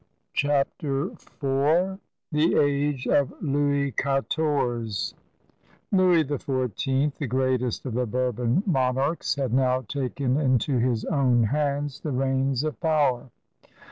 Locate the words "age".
2.59-3.05